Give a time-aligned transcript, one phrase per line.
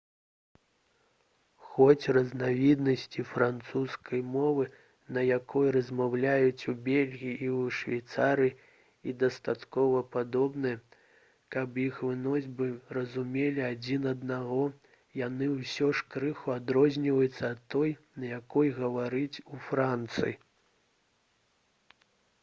[1.63, 4.63] хоць разнавіднасці французскай мовы
[5.17, 8.57] на якой размаўляюць у бельгіі і ў швейцарыі
[9.11, 10.79] і дастаткова падобныя
[11.57, 14.59] каб іх носьбіты разумелі адзін аднаго
[15.23, 17.95] яны ўсё ж крыху адрозніваюцца ад той
[18.25, 20.35] на якой гавораць у францыі